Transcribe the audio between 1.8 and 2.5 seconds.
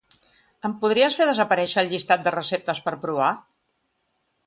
el llistat de